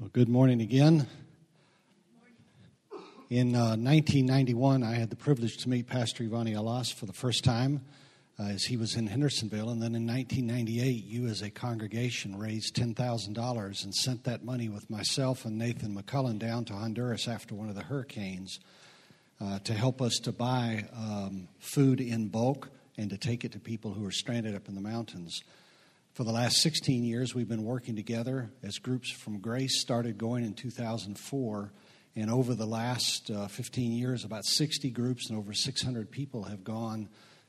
[0.00, 1.06] Well, good morning again.
[3.30, 7.44] In uh, 1991, I had the privilege to meet Pastor Ivani Alas for the first
[7.44, 7.80] time
[8.36, 9.70] uh, as he was in Hendersonville.
[9.70, 14.90] And then in 1998, you as a congregation raised $10,000 and sent that money with
[14.90, 18.58] myself and Nathan McCullen down to Honduras after one of the hurricanes
[19.40, 22.68] uh, to help us to buy um, food in bulk
[22.98, 25.44] and to take it to people who are stranded up in the mountains.
[26.14, 30.44] For the last 16 years, we've been working together as groups from Grace started going
[30.44, 31.72] in 2004.
[32.14, 36.62] And over the last uh, 15 years, about 60 groups and over 600 people have
[36.62, 37.08] gone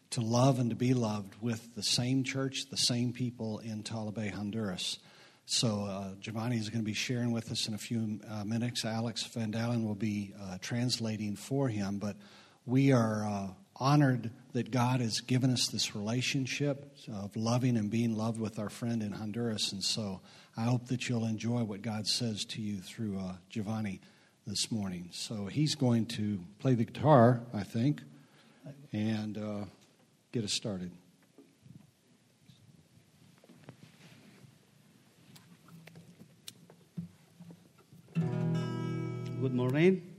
[0.09, 4.31] to love and to be loved with the same church, the same people in Talabé,
[4.31, 4.97] Honduras.
[5.45, 8.83] So uh, Giovanni is going to be sharing with us in a few uh, minutes.
[8.83, 11.99] Alex Van Dalen will be uh, translating for him.
[11.99, 12.15] But
[12.65, 13.47] we are uh,
[13.77, 18.69] honored that God has given us this relationship of loving and being loved with our
[18.69, 19.71] friend in Honduras.
[19.73, 20.21] And so
[20.55, 23.99] I hope that you'll enjoy what God says to you through uh, Giovanni
[24.47, 25.09] this morning.
[25.11, 28.01] So he's going to play the guitar, I think,
[28.93, 29.65] and uh,
[30.31, 30.91] get us started.
[38.15, 40.14] Good morning.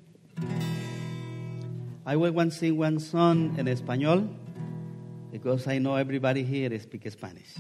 [2.09, 4.31] I will to sing one song in español
[5.33, 7.51] because I know everybody here speaks Spanish.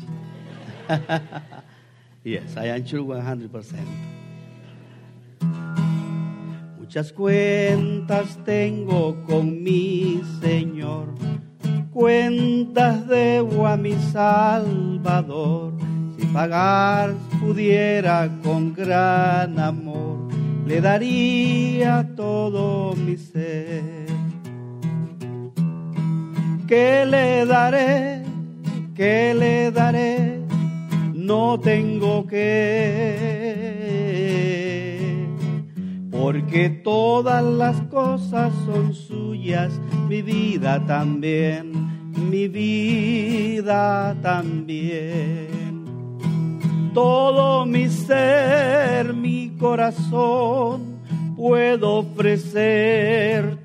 [2.23, 3.51] yes, I am sure 100%.
[6.79, 11.09] Muchas cuentas tengo con mi Señor,
[11.93, 15.73] cuentas debo a mi Salvador.
[16.17, 20.31] Si pagar pudiera con gran amor,
[20.69, 23.96] le daría todo mi ser.
[26.67, 28.23] ¿Qué le daré?
[28.97, 30.41] ¿Qué le daré?
[31.15, 33.37] No tengo que.
[36.11, 41.71] Porque todas las cosas son suyas, mi vida también,
[42.31, 45.85] mi vida también.
[46.93, 50.99] Todo mi ser, mi corazón,
[51.37, 53.57] puedo ofrecerte.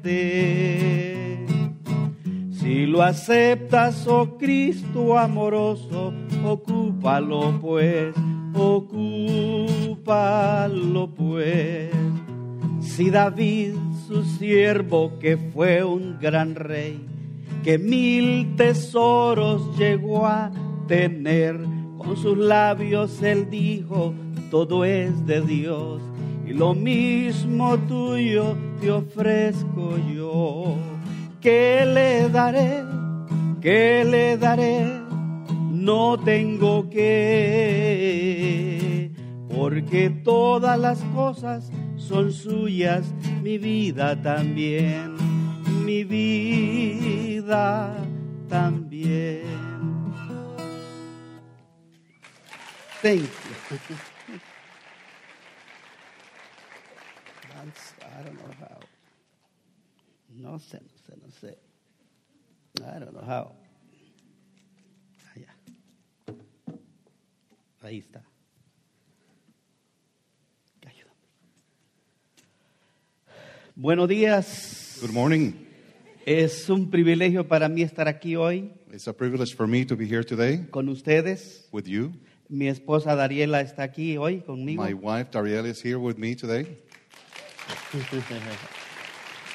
[2.61, 6.13] Si lo aceptas, oh Cristo amoroso,
[6.45, 8.13] ocúpalo pues,
[8.53, 9.89] ocúpalo
[11.09, 11.89] pues.
[12.81, 13.73] Si David,
[14.07, 17.03] su siervo, que fue un gran rey,
[17.63, 20.51] que mil tesoros llegó a
[20.87, 21.59] tener,
[21.97, 24.13] con sus labios él dijo,
[24.51, 25.99] todo es de Dios,
[26.45, 30.77] y lo mismo tuyo te ofrezco yo.
[31.41, 32.83] ¿Qué le daré?
[33.61, 34.85] ¿Qué le daré?
[35.71, 37.01] No tengo que,
[39.49, 45.15] porque todas las cosas son suyas, mi vida también,
[45.83, 47.91] mi vida
[48.47, 49.41] también.
[53.01, 53.95] Thank you
[60.61, 61.57] sé, no sé, no sé.
[62.83, 63.51] I don't know how.
[65.35, 65.53] Allá.
[67.83, 68.21] Ahí está.
[70.85, 71.11] Ayúdame.
[73.75, 74.97] Buenos días.
[75.01, 75.53] Good morning.
[76.25, 80.05] Es un privilegio para mí estar aquí hoy It's a privilege for me to be
[80.05, 81.67] here today con ustedes.
[81.71, 82.11] with you.
[82.49, 84.83] Mi esposa Dariela está aquí hoy conmigo.
[84.83, 86.67] My wife Darielle is here with me today.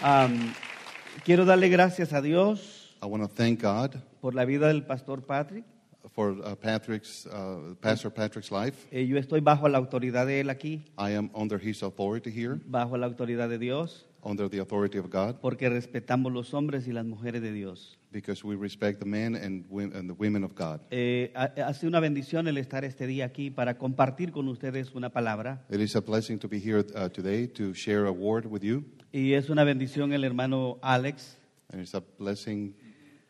[0.01, 0.55] Am,
[1.25, 2.76] quiero darle gracias a Dios
[3.07, 5.65] I want to thank God por la vida del pastor Patrick.
[6.13, 8.87] for uh, Patrick's, uh, Pastor Patrick's life.
[8.91, 12.59] Eh, yo estoy bajo la autoridad de él aquí, I am under his authority here,
[12.67, 16.93] bajo la autoridad de Dios, under the authority of God, porque respetamos los hombres y
[16.93, 17.97] las mujeres de Dios.
[18.13, 20.81] because we respect the men and, wo- and the women of God.
[20.91, 24.95] Eh, ha, ha sido una bendición el estar este día aquí para compartir con ustedes
[24.95, 25.65] una palabra.
[25.71, 28.85] It is a blessing to be here uh, today to share a word with you,
[29.13, 31.37] Y es una bendición el hermano Alex,
[31.73, 32.75] and it's a blessing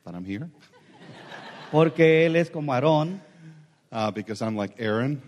[0.06, 0.48] that I'm here.
[1.70, 3.20] Porque él es como Aarón,
[3.90, 5.20] uh, because I'm like Aaron,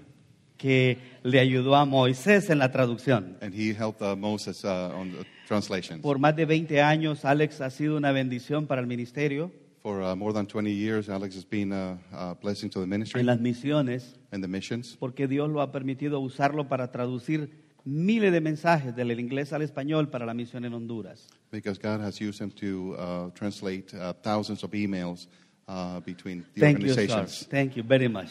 [0.57, 3.37] que le ayudó a Moisés en la traducción.
[3.41, 6.01] and he helped uh, Moses uh, on the translation.
[6.01, 9.51] Por más de 20 años, Alex ha sido una bendición para el ministerio.
[9.83, 13.21] For uh, more than 20 years, Alex has been a, a blessing to the ministry.
[13.21, 14.97] En las misiones, and the missions.
[14.99, 17.51] Porque Dios lo ha permitido usarlo para traducir
[17.89, 21.27] miles de mensajes del inglés al español para la misión en Honduras.
[21.51, 25.27] because God has used him to uh, translate uh, thousands of emails
[25.67, 27.03] uh, between the Thank you, sir.
[27.03, 27.47] organizations.
[27.49, 28.29] Thank you very much.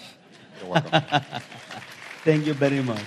[0.62, 1.02] You're welcome.
[2.24, 3.02] Thank you very much.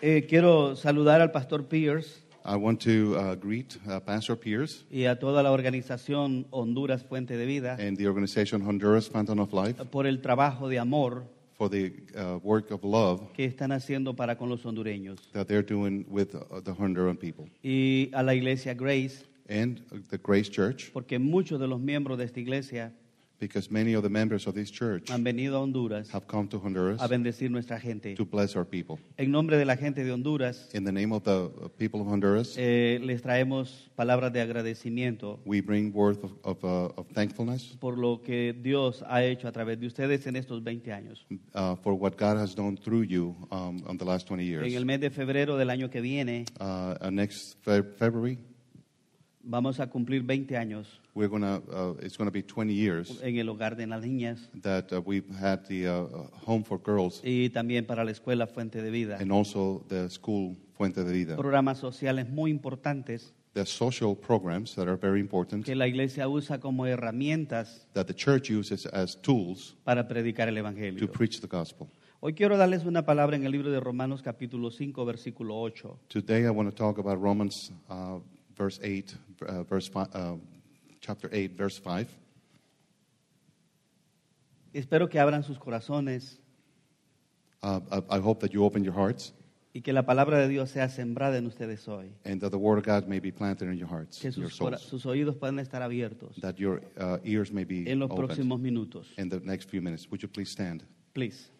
[0.00, 5.04] Eh, quiero saludar al pastor Pierce I want to uh, greet uh, Pastor Pierce y
[5.06, 9.84] a toda la organización Honduras Fuente de Vida and the organization Honduras Fountain of Life
[9.86, 11.24] por el trabajo de amor
[11.58, 15.18] for the uh, work of love que están haciendo para con los hondureños.
[15.32, 17.46] that they're doing with uh, the Honduran people.
[17.62, 22.16] Y a la iglesia Grace, And uh, the Grace Church, porque muchos de los miembros
[22.18, 22.92] de esta iglesia
[23.40, 26.58] because many of the members of this church han venido a Honduras have come to
[26.58, 28.14] Honduras a bendecir nuestra gente.
[28.14, 28.98] to bless our people.
[29.16, 31.48] En nombre de la gente de Honduras, In the name of the
[31.78, 36.92] people of Honduras, eh, les traemos palabras de agradecimiento we bring words of, of, uh,
[37.00, 40.92] of thankfulness por lo que Dios ha hecho a través de ustedes en estos 20
[40.92, 41.26] años.
[41.54, 44.70] uh, for what God has done through you um, on the last 20 En el
[44.72, 44.84] years.
[44.84, 48.38] mes de febrero del año que viene Uh, uh, next Fe- February,
[49.48, 53.38] vamos a cumplir 20 años we're gonna, uh, it's going to be 20 years en
[53.38, 56.06] el hogar de las niñas that uh, we've had the uh,
[56.46, 59.16] home for girls y también para la escuela Fuente de Vida.
[59.18, 61.36] and also the school Fuente de Vida.
[61.36, 66.60] Programas sociales muy importantes The social programs that are very important que la iglesia usa
[66.60, 71.10] como herramientas that the church uses as tools para predicar el to Evangelio.
[71.10, 71.88] preach the gospel.
[72.20, 75.98] Hoy quiero darles una palabra en el libro de Romanos capítulo 5, versículo 8.
[76.08, 78.18] Today I want to talk about Romans uh,
[78.58, 80.36] verse 8, uh, verse fi- uh,
[81.00, 82.06] chapter 8, verse 5.
[84.72, 86.38] Espero que abran sus corazones
[87.60, 89.32] Uh, I, I hope that you open your hearts
[89.74, 92.12] y que la palabra de Dios sea sembrada en ustedes hoy.
[92.24, 94.58] and that the word of God may be planted in your hearts, Que your sus,
[94.60, 98.10] cora- souls, sus oídos puedan estar abiertos that your uh, ears may be en los
[98.12, 99.08] opened próximos minutos.
[99.18, 100.08] in the next few minutes.
[100.08, 100.84] Would you please stand?
[101.14, 101.50] Please.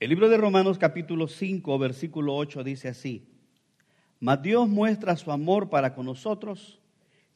[0.00, 3.22] El libro de Romanos capítulo 5, versículo 8 dice así,
[4.24, 6.78] Mas Dios muestra su amor para con nosotros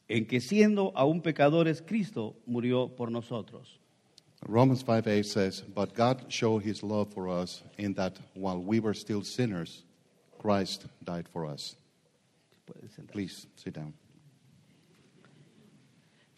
[0.07, 3.79] en que siendo aún pecadores Cristo murió por nosotros.
[4.41, 8.79] Romans 5 8 says, But God showed his love for us in that while we
[8.79, 9.85] were still sinners,
[10.39, 11.75] Christ died for us.
[13.11, 13.93] Please sit down.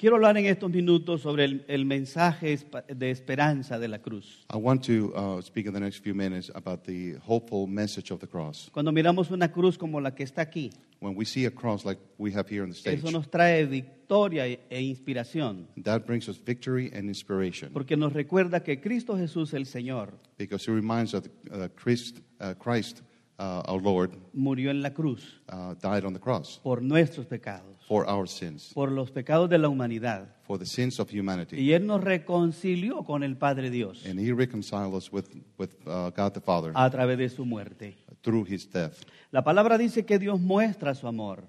[0.02, 2.58] Quiero hablar en estos minutos sobre el, el mensaje
[2.88, 4.48] de esperanza de la cruz.
[4.52, 8.20] I want to uh, speak in the next few minutes about the hopeful message of
[8.20, 8.68] the cross.
[8.74, 10.72] Cuando miramos una cruz como la que está aquí,
[11.02, 13.64] When we see a cross like we have here on the stage, eso nos trae
[13.68, 19.16] victoria e- e inspiración, that brings us victory and inspiration porque nos recuerda que Cristo
[19.16, 23.04] Jesús el Señor because it reminds us that uh, Christ, uh, Christ
[23.42, 27.76] uh, our Lord, murió en la cruz uh, died on the cross por nuestros pecados,
[27.88, 30.28] for our sins, por los pecados de la humanidad.
[30.46, 31.58] for the sins of humanity.
[31.60, 35.26] Y Él nos reconcilió con el Padre Dios And he reconciled us with,
[35.58, 37.98] with uh, God the Father a través de su muerte.
[38.22, 39.04] through his death.
[39.32, 41.44] La palabra dice que Dios muestra su amor,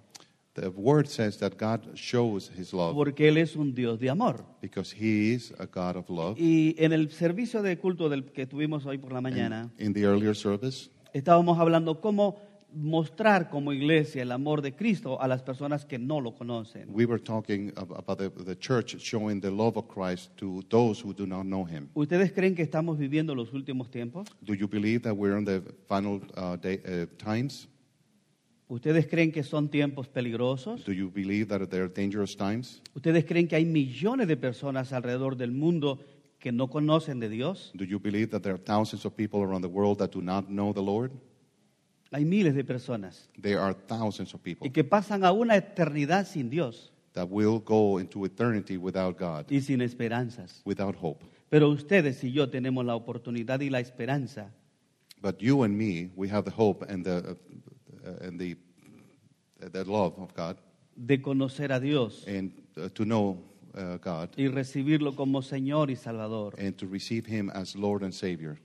[0.55, 4.45] The word says that God shows his love porque Él es un Dios de amor.
[4.61, 6.39] because he is a God of love.
[6.39, 10.03] Y en el servicio de culto del que tuvimos hoy por la mañana, in the
[10.05, 12.37] earlier service, estábamos hablando cómo
[12.75, 16.89] mostrar como iglesia el amor de Cristo a las personas que no lo conocen.
[16.91, 21.03] we were talking ab- about the, the church showing the love of Christ to those
[21.05, 21.89] who do not know him.
[21.95, 24.27] ¿Ustedes creen que estamos viviendo los últimos tiempos?
[24.41, 27.69] Do you believe that we're in the final uh, day, uh, times?
[28.69, 30.83] ¿Ustedes creen que son tiempos peligrosos?
[30.87, 32.81] Do you believe that there are dangerous times?
[32.95, 35.99] ¿Ustedes creen que hay millones de personas alrededor del mundo
[36.43, 37.71] que no conocen de Dios?
[37.73, 40.49] Do you believe that there are thousands of people around the world that do not
[40.49, 41.13] know the Lord?
[42.11, 46.27] Hay miles de personas There are thousands of people y que pasan a una eternidad
[46.27, 50.61] sin Dios that will go into eternity without God, y sin esperanzas.
[50.67, 51.25] without hope.
[51.49, 54.51] Pero ustedes y yo tenemos la oportunidad y la esperanza
[55.23, 57.37] But you and me, we have the hope and the,
[58.05, 58.57] uh, and the,
[59.61, 60.59] the love of God
[60.97, 63.39] de conocer a Dios and uh, to know
[63.75, 66.55] uh, God y recibirlo como Señor y Salvador.
[66.59, 68.59] and to receive Him as Lord and Savior.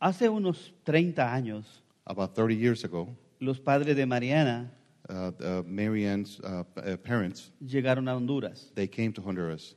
[0.00, 3.08] Hace unos 30 años, About 30 years ago,
[3.40, 4.70] los padres de Mariana
[5.08, 9.76] uh, uh, Marianne's uh, p- uh, parents, llegaron a Honduras they came to Honduras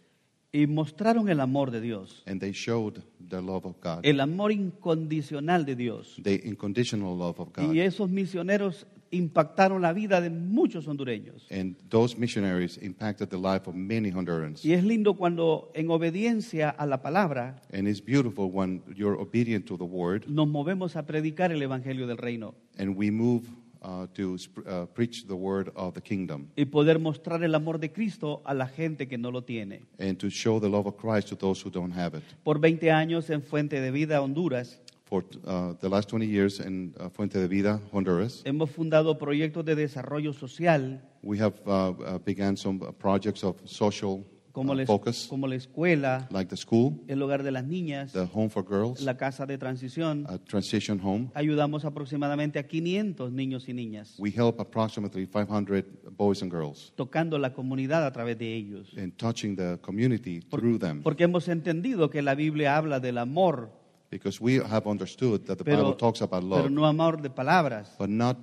[0.52, 4.52] y mostraron el amor de Dios, and they showed the love of God, el amor
[4.52, 6.20] incondicional de Dios.
[6.24, 7.72] the unconditional love of God.
[7.74, 11.48] Y esos misioneros impactaron la vida de muchos hondureños.
[11.52, 14.64] And those missionaries impacted the life of many Hondurans.
[14.64, 19.66] Y es lindo cuando en obediencia a la palabra And it's beautiful when you're obedient
[19.68, 23.44] to the word nos movemos a predicar el Evangelio del Reino and we move
[23.82, 24.36] uh, to
[24.68, 28.54] uh, preach the word of the kingdom y poder mostrar el amor de Cristo a
[28.54, 29.82] la gente que no lo tiene.
[30.00, 32.24] and to show the love of Christ to those who don't have it.
[32.44, 36.94] Por 20 años en Fuente de Vida, Honduras, For uh, the last 20 years in
[37.00, 42.18] uh, Fuente de Vida, Honduras, hemos fundado proyectos de desarrollo social we have uh, uh,
[42.20, 46.56] began some uh, projects of social como, uh, la, focus, como la escuela, like the
[46.58, 50.26] school, el hogar de las niñas, the home for girls, la casa de transición.
[50.30, 51.30] a transition home.
[51.34, 55.86] Ayudamos aproximadamente a 500 niños y niñas, We help approximately 500
[56.16, 58.94] boys and girls tocando la comunidad a través de ellos.
[58.96, 61.02] and touching the community Por- through them.
[61.02, 63.72] porque hemos entendido que la Biblia habla del amor,
[64.10, 67.30] Because we have understood that the pero, Bible talks about pero love, no amor de
[67.30, 68.38] palabras, but not,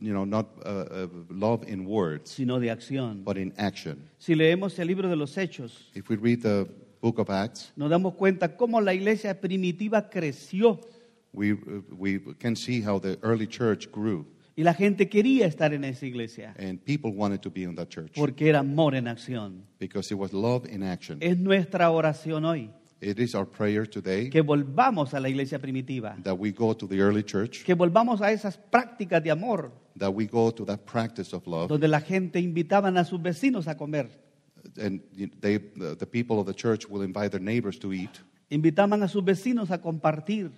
[0.00, 3.24] you know, not uh, uh, love in words, sino de acción.
[3.24, 4.08] but in action.
[4.18, 6.68] Si leemos el libro de los Hechos, If we read the
[7.00, 10.80] book of Acts, nos damos cuenta cómo la iglesia primitiva creció
[11.32, 15.72] we, uh, we can see how the early church grew, y la gente quería estar
[15.74, 19.06] en esa iglesia and people wanted to be in that church porque era amor en
[19.06, 19.62] acción.
[19.78, 21.18] because it was love in action.
[21.20, 22.70] Es nuestra oración hoy
[23.04, 26.86] It is our prayer today que volvamos a la iglesia primitiva, that we go to
[26.86, 30.86] the early church, que volvamos a esas prácticas de amor that we go to that
[30.86, 34.08] practice of love, donde la gente invitaban a sus vecinos a comer,
[34.80, 35.02] and
[35.40, 38.22] they, the, the people of the church will invite their neighbors to eat.
[38.48, 40.50] invitaban a sus vecinos a compartir.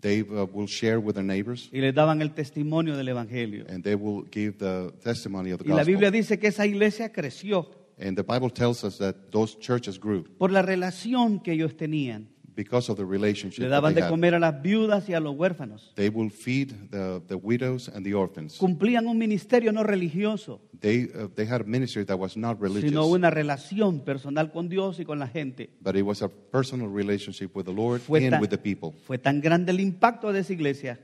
[0.00, 3.66] They uh, will share with their neighbors, y les daban el testimonio del evangelio.
[3.68, 7.10] and they will give the testimony of the Y la Biblia dice que esa iglesia
[7.10, 7.68] creció
[8.00, 12.28] And the Bible tells us that those churches grew por la relación que ellos tenían.
[12.54, 14.10] because of the relationship Le that daban they de had.
[14.10, 15.92] comer a las viudas y a los huérfanos.
[15.94, 18.58] They will feed the, the widows and the orphans.
[18.58, 22.90] Cumplían un ministerio no religioso, They, uh, they had a ministry that was not religious,
[22.90, 25.70] sino una relación personal con Dios y con la gente.
[25.80, 28.92] but it was a personal relationship with the Lord Fue and tan, with the people.
[29.06, 30.98] fue tan grande el impacto de esa iglesia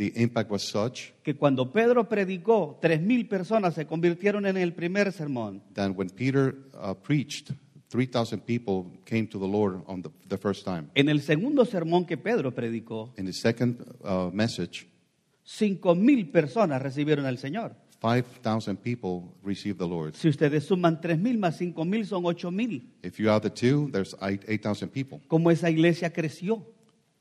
[0.00, 4.72] The impact was such que cuando Pedro predicó, tres mil personas se convirtieron en el
[4.72, 5.60] primer sermón.
[5.74, 7.50] that when Peter uh, preached,
[7.90, 10.88] 3,000 people came to the Lord on the, the first time.
[10.94, 14.86] En el segundo sermón que Pedro predicó, In the second uh, message,
[15.44, 17.76] cinco mil personas recibieron al Señor.
[18.00, 20.14] 5,000 people received the Lord.
[20.14, 22.88] Si ustedes suman tres mil más cinco mil son ocho mil.
[23.02, 25.20] If you add the two, there's eight- 8,000 people.
[25.28, 26.64] Cómo esa iglesia creció,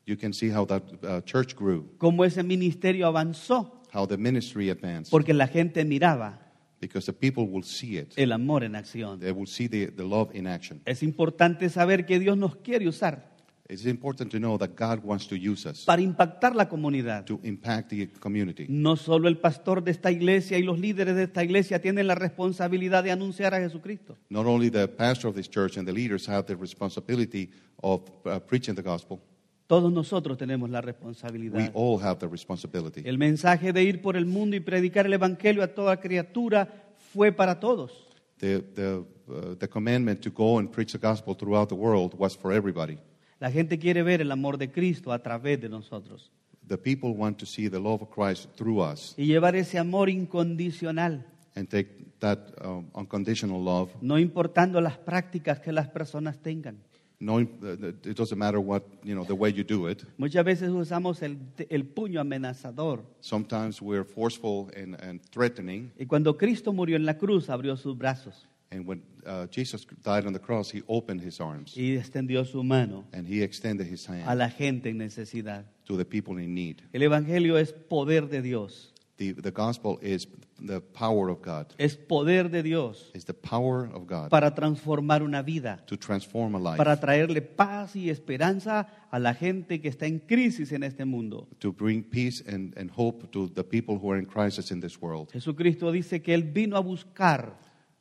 [0.09, 4.71] You can see how that uh, church grew, cómo ese ministerio avanzó, how the ministry
[4.71, 6.39] advanced, porque la gente miraba
[6.81, 8.13] because the people will see it.
[8.17, 9.19] el amor en acción.
[9.19, 10.81] They will see the, the love in action.
[10.85, 13.29] Es importante saber que Dios nos quiere usar
[13.69, 17.25] It's important to know that God wants to use us para impactar la comunidad.
[17.25, 18.65] to impact the community.
[18.67, 22.15] No solo el pastor de esta iglesia y los líderes de esta iglesia tienen la
[22.15, 24.17] responsabilidad de anunciar a Jesucristo.
[24.31, 27.51] Not only the pastor of this church and the leaders have the responsibility
[27.83, 29.21] of uh, preaching the gospel,
[29.69, 31.69] Todos nosotros tenemos la we responsabilidad.
[31.75, 33.03] all have the responsibility.
[33.05, 37.31] El mensaje de ir por el mundo y predicar el evangelio a toda criatura fue
[37.31, 38.07] para todos.
[38.39, 42.35] The, the, uh, the commandment to go and preach the gospel throughout the world was
[42.35, 42.97] for everybody.
[43.39, 46.31] La gente quiere ver el amor de Cristo a través de nosotros
[46.67, 50.09] The people want to see the love of Christ through us y llevar ese amor
[50.09, 53.91] incondicional, and take that um, unconditional love.
[54.01, 56.79] no importando las prácticas que las personas tengan.
[57.21, 60.03] Knowing uh, that it doesn't matter what, you know, the way you do it.
[60.17, 61.37] Muchas veces usamos el,
[61.69, 63.03] el puño amenazador.
[63.19, 65.91] Sometimes we're forceful and, and threatening.
[65.99, 70.27] Y cuando Cristo murió en la cruz, abrió sus brazos And when uh, Jesus died
[70.27, 74.07] on the cross, he opened his arms y extendió su mano and he extended his
[74.07, 75.65] a hand la gente en necesidad.
[75.85, 76.83] to the people in need.
[76.93, 78.88] El Evangelio es poder de Dios,
[79.19, 80.29] The, the gospel is
[80.65, 85.21] the power of God, es poder de Dios it's the power of God para transformar
[85.21, 89.89] una vida, to transform a life, para traerle paz y esperanza a la gente que
[89.89, 91.49] está en crisis en este mundo.
[91.59, 95.01] to bring peace and, and hope to the people who are in crisis in this
[95.01, 95.29] world.
[95.33, 97.57] Jesucristo dice que Él vino a buscar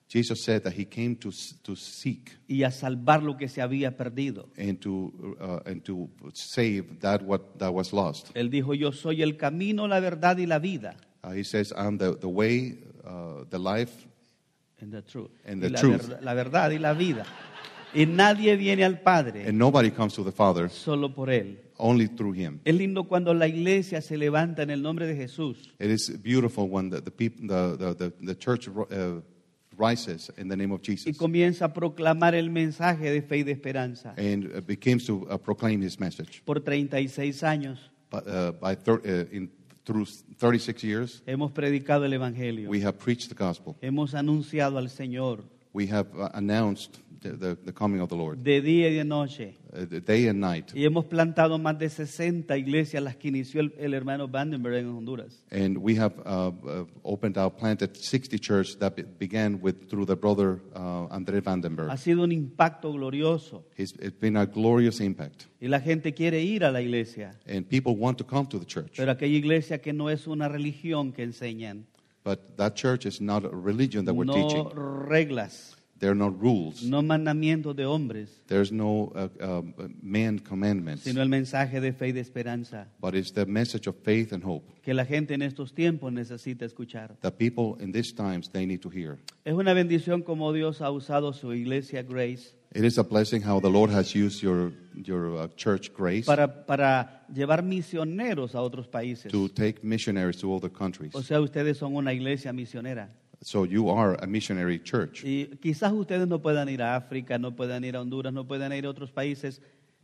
[0.09, 1.31] Jesus said that he came to,
[1.63, 4.49] to seek y a salvar lo que se había perdido.
[4.57, 8.31] and to, uh, and to save that what that was lost.
[8.35, 10.97] Él dijo, yo soy el camino, la verdad y la vida.
[11.23, 14.07] Uh, he says, I'm the, the way, uh, the life,
[14.81, 15.31] And the truth.
[15.45, 16.03] And the la, truth.
[16.09, 17.27] verdad- la verdad y la vida.
[17.95, 21.59] Y nadie viene al Padre and nobody comes to the Father solo por Él.
[21.79, 22.61] only through him.
[22.65, 26.67] Es lindo cuando la iglesia se levanta en el nombre de Jesús It is beautiful
[26.69, 29.21] when the, the, peop- the, the, the, the church uh,
[29.79, 33.43] rises in the name of y Jesus comienza a proclamar el mensaje de fe y
[33.45, 34.13] de esperanza.
[34.17, 36.43] and uh, begins to uh, proclaim his message.
[36.45, 37.79] Por 36 años
[38.11, 39.51] But, uh, by thir- uh, in,
[39.85, 40.07] through
[40.39, 42.69] 36 years, hemos predicado el Evangelio.
[42.69, 43.77] we have preached the gospel.
[43.81, 45.45] Hemos anunciado al Señor
[45.75, 49.55] We have uh, announced the, the, coming of the Lord, de día y de noche.
[49.73, 50.73] uh, day and night.
[50.75, 54.89] Y hemos plantado más de 60 iglesias, las que inició el, el hermano Vandenberg en
[54.89, 55.45] Honduras.
[55.51, 60.07] And we have uh, uh, opened out, planted 60 churches that be- began with through
[60.07, 61.91] the brother uh, Andre Vandenberg.
[61.91, 63.65] Ha sido un impacto glorioso.
[63.77, 65.47] It's, it's been a glorious impact.
[65.61, 67.35] Y la gente quiere ir a la iglesia.
[67.47, 68.97] And people want to come to the church.
[68.97, 71.87] Pero aquella iglesia que no es una religión que enseñan.
[72.25, 74.69] But that church is not a religion that we're no teaching.
[74.75, 76.83] reglas, There are no rules.
[76.85, 81.03] no mandamientos de hombres, There's no uh, um, uh, man commandments.
[81.03, 84.45] sino el mensaje de fe y de esperanza But it's the message of faith and
[84.45, 87.17] hope que la gente en estos tiempos necesita escuchar.
[87.21, 89.19] that people in these times they need to hear.
[89.45, 93.61] Es una bendición como Dios ha usado su iglesia Grace It is a blessing how
[93.61, 98.87] the Lord has used your your uh, church grace para, para llevar misioneros a otros
[98.87, 99.33] países.
[99.33, 101.15] to take missionaries to other countries.
[101.15, 103.11] O sea, ustedes son una iglesia misionera.
[103.41, 105.23] So you are a missionary church.
[105.25, 108.73] Y quizás ustedes no puedan ir a África, no puedan ir a Honduras, no puedan
[108.73, 109.61] ir a otros países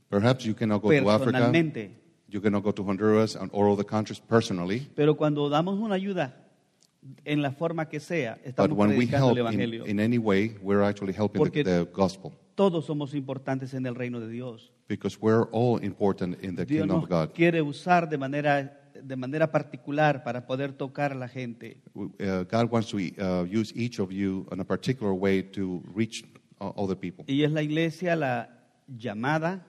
[0.08, 1.50] Perhaps you cannot go to Africa.
[2.28, 4.86] You cannot go to Honduras and or other countries personally.
[4.94, 6.34] Pero cuando damos una ayuda
[7.24, 9.86] en la forma que sea, But estamos when we predicando el help in, Evangelio.
[9.86, 13.94] in any way, we're actually helping the, Porque- the gospel Todos somos importantes en el
[13.96, 14.70] reino de Dios.
[14.88, 17.34] because we're all important in the Dios kingdom of God.
[17.34, 21.82] quiere usar de manera, de manera particular para poder tocar a la gente.
[21.94, 26.24] Uh, God wants to uh, use each of you in a particular way to reach
[26.60, 27.24] uh, other people.
[27.28, 28.48] Y es la iglesia la
[28.88, 29.66] llamada,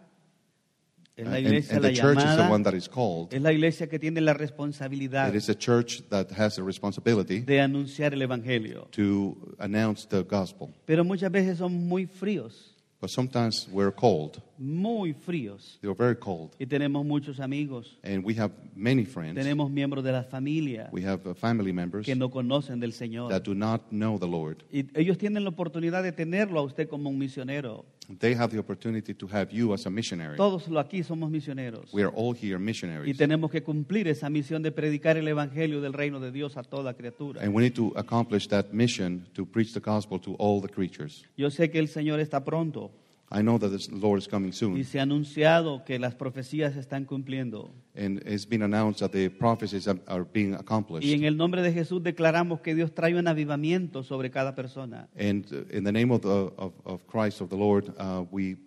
[1.18, 3.34] es la and, iglesia and la the church is the llamada, one that is called.
[3.34, 7.40] es la iglesia que tiene la responsabilidad It is a church that has a responsibility
[7.42, 8.88] de anunciar el Evangelio.
[8.92, 10.74] to announce the gospel.
[10.86, 12.75] Pero muchas veces son muy fríos,
[13.06, 14.42] But sometimes we're cold.
[14.58, 15.78] muy fríos.
[15.80, 16.56] They're very cold.
[16.58, 19.36] Y tenemos muchos amigos, And we have many friends.
[19.36, 23.30] tenemos miembros de la familia We have uh, family members que no conocen del Señor.
[23.30, 24.64] that do not know the Lord.
[24.72, 27.86] Y ellos tienen la oportunidad de tenerlo a usted como un misionero.
[28.20, 30.38] They have the opportunity to have you as a missionary.
[30.38, 31.94] Todos lo aquí somos misioneros.
[31.94, 33.18] We are all here Y missionaries.
[33.18, 36.94] tenemos que cumplir esa misión de predicar el Evangelio del reino de Dios a toda
[36.94, 37.42] criatura.
[37.42, 41.26] And we need to accomplish that mission to preach the gospel to all the creatures.
[41.38, 42.92] Yo sé que el Señor está pronto
[43.32, 44.84] I know that the Lord is coming y soon.
[44.84, 47.74] se ha anunciado que las profecías se están cumpliendo.
[47.96, 51.24] And it's been announced that the prophecies are- are being Y en accomplished.
[51.24, 55.10] el nombre de Jesús declaramos que Dios trae un avivamiento sobre cada persona.
[55.18, 58.58] And uh, in the name of, the, of, of Christ, of the Lord, uh, we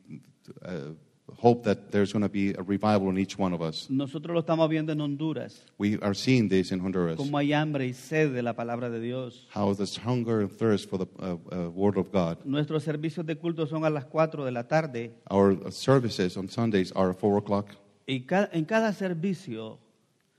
[0.62, 0.93] uh,
[1.40, 3.87] hope that there's going to be a revival in each one of us.
[3.88, 7.17] Nosotros lo estamos viendo en Honduras, We are seeing this in Honduras.
[7.17, 9.47] como hay hambre y sed de la palabra de Dios.
[9.54, 12.39] How there's hunger and thirst for the uh, uh, Word of God.
[12.45, 16.93] Nuestros servicios de culto son a las 4 de la tarde Our services on Sundays
[16.97, 17.69] are at 4 o'clock.
[18.06, 19.78] y ca- en cada servicio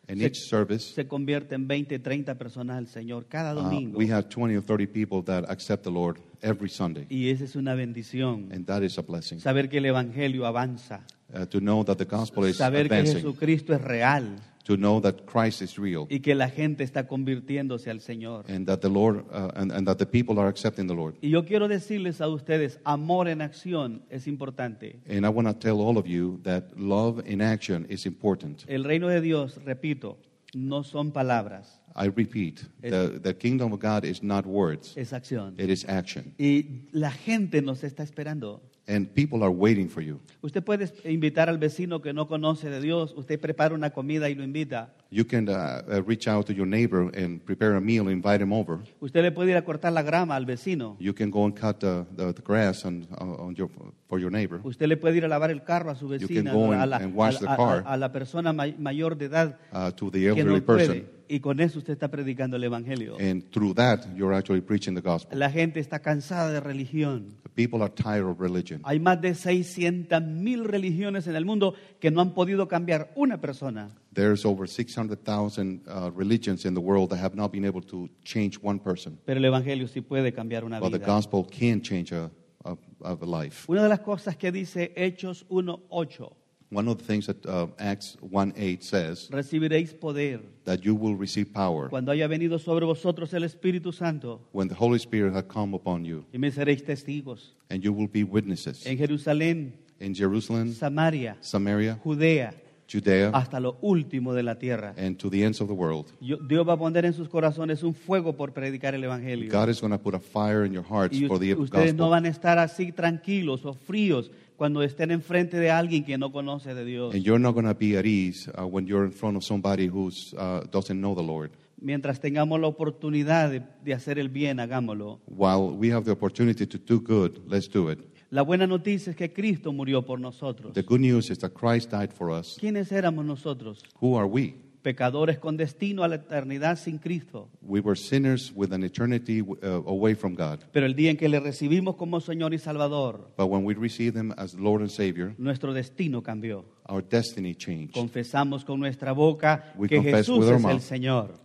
[0.10, 4.00] And Se- each service, se convierte en 20, 30 personas al Señor cada uh, domingo.
[4.00, 7.06] we have 20 or 30 people that accept the Lord every Sunday.
[7.10, 8.52] Y esa es una bendición.
[8.52, 9.40] And that is a blessing.
[9.40, 11.06] Saber que el Evangelio avanza.
[11.32, 13.22] Uh, to know that the gospel is Saber que advancing.
[13.22, 16.06] Jesucristo es real To know that Christ is real.
[16.12, 18.46] y que la gente está convirtiéndose al Señor.
[18.48, 21.16] And that the Lord, uh, and, and that the people are accepting the Lord.
[21.24, 25.00] Y yo quiero decirles a ustedes, amor en acción es importante.
[25.10, 28.64] And I want to tell all of you that love in action is important.
[28.68, 30.18] El reino de Dios, repito,
[30.54, 35.60] no son palabras, I repeat, the, the kingdom of God is not words, es acción.
[35.60, 36.36] it is action.
[36.38, 38.62] Y la gente nos está esperando.
[38.90, 40.20] And people are waiting for you.
[40.42, 44.36] Usted puede invitar al vecino que no conoce de Dios, usted prepara una comida y
[44.36, 44.96] lo invita.
[45.12, 48.54] You can uh, uh, reach out to your neighbor and prepare a meal, invite him
[48.54, 48.80] over.
[49.02, 50.98] Usted le puede ir a cortar la grama al vecino.
[51.00, 53.70] You can go and cut the, the, the grass on, on your,
[54.08, 54.60] for your neighbor.
[54.64, 56.90] Usted le puede ir a lavar el carro a su can vecina, go a and-
[56.92, 57.84] la, and wash a the la- a- car.
[57.88, 60.88] a la persona may- mayor de edad uh, to the que elderly no puede.
[60.88, 61.20] person.
[61.32, 63.18] Y con eso usted está predicando el Evangelio.
[63.20, 65.38] And through that, you're actually preaching the gospel.
[65.38, 67.36] La gente está cansada de religión.
[67.56, 68.82] People are tired of religion.
[68.84, 73.40] Hay más de 600 mil religiones en el mundo que no han podido cambiar una
[73.42, 73.90] persona.
[74.12, 78.58] There's over 600,000 uh, religions in the world that have not been able to change
[78.62, 79.18] one person.
[79.26, 81.06] Pero el Evangelio sí puede cambiar una But the vida.
[81.06, 82.30] gospel can change a,
[82.66, 83.66] a, a life.
[83.70, 86.32] Una de las cosas que dice Hechos 1.8,
[86.72, 91.52] One of the things that uh, Acts 1.8 says, recibiréis poder that you will receive
[91.52, 95.74] power cuando haya venido sobre vosotros el Espíritu Santo when the Holy Spirit has come
[95.74, 100.72] upon you, y me seréis testigos and you will be witnesses en Jerusalén, in Jerusalem,
[100.72, 102.54] Samaria, Samaria, Judea,
[102.92, 104.94] Judea, hasta lo último de la tierra.
[104.98, 106.08] and to the ends of the world.
[106.20, 109.52] Yo- Dios va a poner en sus corazones un fuego por predicar el Evangelio.
[109.52, 112.10] God is going to put a fire in your hearts Y for the ustedes no
[112.10, 116.74] van a estar así tranquilos o fríos cuando estén enfrente de alguien que no conoce
[116.74, 117.14] de Dios.
[117.14, 119.88] And you're not going to be at ease uh, when you're in front of somebody
[119.88, 121.52] who uh, doesn't know the Lord.
[121.82, 125.22] Mientras tengamos la oportunidad de, de hacer el bien, hagámoslo.
[125.28, 128.00] While we have the opportunity to do good, let's do it.
[128.32, 130.74] La buena noticia es que Cristo murió por nosotros.
[130.74, 132.58] The good news is that Christ died for us.
[132.60, 133.84] ¿Quiénes éramos nosotros?
[134.02, 134.54] Who are we?
[134.84, 137.50] Pecadores con destino a la eternidad sin Cristo.
[137.62, 140.60] We were sinners with an eternity uh, away from God.
[140.72, 144.16] Pero el día en que le recibimos como Señor y Salvador, But when we received
[144.16, 146.64] Him as Lord and Savior, nuestro destino cambió.
[146.88, 147.94] our destiny changed.
[147.94, 150.82] Confesamos con nuestra boca We que confess Jesús with our es el mouth.
[150.82, 151.40] Señor.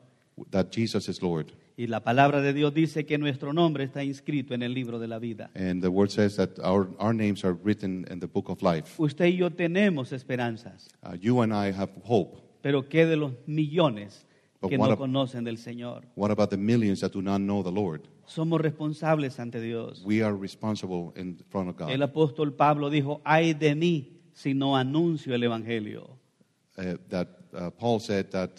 [0.51, 1.47] That Jesus is Lord.
[1.77, 5.09] Y la palabra de Dios dice que nuestro nombre está inscrito en el libro de
[5.09, 5.51] la vida.
[5.57, 8.95] And the word says that our, our names are written in the book of life.
[8.97, 12.39] Usted y yo tenemos esperanzas, Uh, you and I have hope.
[12.63, 14.25] pero ¿qué de los millones
[14.61, 16.05] But que no ab- conocen del Señor?
[16.15, 18.03] What about the millions that do not know the Lord?
[18.27, 20.01] Somos responsables ante Dios.
[20.07, 22.03] We are responsible in front of El God.
[22.03, 26.09] apóstol Pablo dijo, ay de mí si no anuncio el Evangelio.
[26.79, 28.59] Uh, that uh, Paul said that,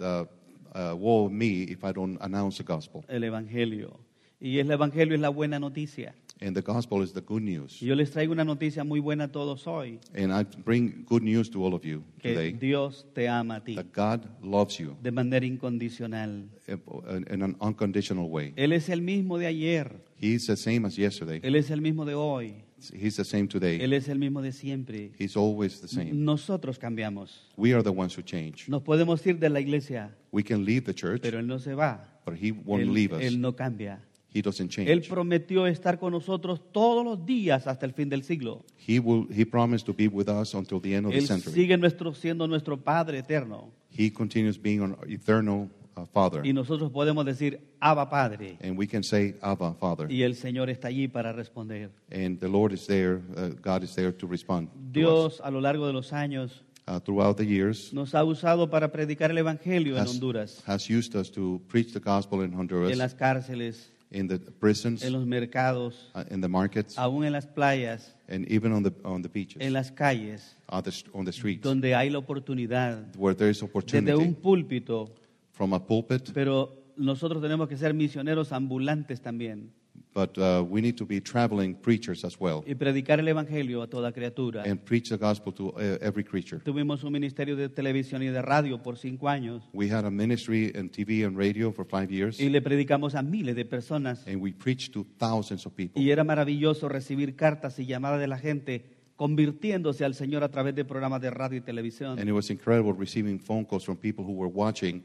[0.75, 3.03] uh, woe me if I don't announce the gospel.
[3.07, 3.99] El Evangelio.
[4.39, 6.13] Y el Evangelio es la buena noticia.
[6.41, 7.81] And the gospel is the good news.
[7.81, 11.23] Y yo les traigo una noticia muy buena a todos hoy, And I bring good
[11.23, 14.77] news to all of you que today Dios te ama a ti that God loves
[14.77, 16.49] you de manera incondicional.
[16.67, 18.51] in in an unconditional way.
[18.57, 21.39] Él es el mismo de ayer, He's the same as yesterday.
[21.41, 22.55] Él es el mismo de hoy,
[22.93, 23.79] He's the same today.
[23.81, 25.11] Él es el mismo de siempre.
[25.17, 26.11] He's always the same.
[26.13, 27.47] Nosotros cambiamos.
[27.57, 28.67] We are the ones who change.
[28.67, 31.73] Nos podemos ir de la iglesia, We can leave the church, pero Él no se
[31.73, 32.05] va.
[32.25, 33.21] but He won't Él, leave us.
[33.21, 33.99] Él no cambia.
[34.33, 35.07] He doesn't Él change.
[35.09, 38.65] prometió estar con nosotros todos los días hasta el fin del siglo.
[38.85, 39.25] He will.
[39.33, 41.53] He promised to be with us until the end of the Él century.
[41.53, 43.71] sigue nuestro, siendo nuestro Padre eterno.
[43.97, 48.57] He continues being an eternal uh, Father, Y nosotros podemos decir, Abba Padre.
[48.61, 51.89] and we can say, "Abba, Father," Y el Señor está allí para responder.
[52.11, 53.21] and the Lord is there.
[53.35, 54.69] Uh, God is there to respond.
[54.69, 54.77] to.
[54.91, 58.91] Dios a lo largo de los años Uh, throughout the years, nos ha usado para
[58.91, 62.91] predicar el Evangelio en has, Honduras, has used us to preach the gospel in Honduras,
[62.91, 67.31] en las cárceles, in the prisons, en los mercados, uh, in the markets, aún en
[67.33, 71.25] las playas, and even on the on the beaches, en las calles, on the, on
[71.25, 75.09] the streets, donde hay la oportunidad, where there is desde opportunity un púlpito,
[75.55, 76.31] from a pulpit.
[76.33, 79.71] pero nosotros tenemos que ser misioneros ambulantes también
[80.13, 83.87] But uh, we need to be traveling preachers as well, y predicar el Evangelio a
[83.87, 84.63] toda criatura.
[84.63, 86.61] and preach the gospel to uh, every creature.
[86.63, 90.71] Tuvimos un ministerio de televisión y de radio por cinco años We had a ministry
[90.73, 94.37] in TV and radio for five years, y le predicamos a miles de personas and
[94.41, 96.01] we preached to thousands of people.
[96.01, 98.85] y era maravilloso recibir cartas y llamadas de la gente
[99.17, 102.19] convirtiéndose al Señor a través de programas de radio y televisión.
[102.19, 105.03] And it was incredible receiving phone calls from people who were watching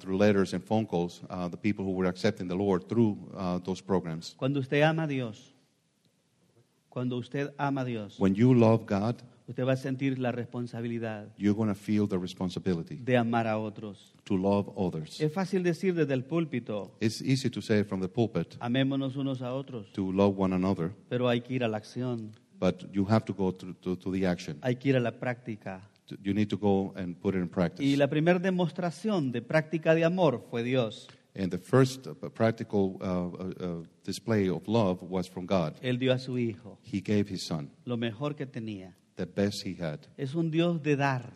[0.00, 3.58] through letters and phone calls, uh, the people who were accepting the Lord through uh,
[3.64, 4.34] those programs.
[4.36, 5.54] Cuando usted ama a Dios,
[6.88, 11.28] cuando usted ama a Dios, When you love God, usted va a sentir la responsabilidad
[11.36, 14.12] you're going to feel the responsibility de amar a otros.
[14.24, 15.20] to love others.
[15.20, 19.40] Es fácil decir desde el púlpito, It's easy to say from the pulpit amémonos unos
[19.42, 23.04] a otros, to love one another, pero hay que ir a la acción, but you
[23.08, 24.58] have to go to, to, to the action.
[24.62, 25.80] hay que ir a la práctica.
[26.22, 27.84] You need to go and put it in practice.
[27.84, 31.08] Y la primera demostración de práctica de amor fue Dios.
[31.36, 35.74] And the first uh, practical uh, uh, uh, display of love was from God.
[35.80, 38.94] Él dio a su Hijo He gave His Son, lo mejor que tenía.
[39.16, 40.00] the best He had.
[40.16, 41.32] Es un Dios de dar,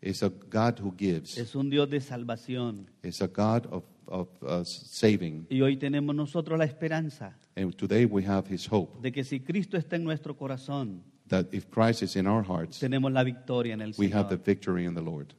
[0.00, 1.36] It's a God who gives.
[1.38, 2.86] es un Dios de salvación.
[3.02, 5.46] It's a God of, of uh, saving.
[5.50, 9.40] Y hoy tenemos nosotros la esperanza And today we have His hope de que si
[9.40, 13.74] Cristo está en nuestro corazón, that if Christ is in our hearts, tenemos la victoria
[13.74, 14.44] en el we have the Señor.
[14.44, 15.34] victory in the Lord.